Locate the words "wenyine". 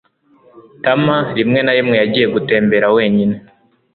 2.95-3.35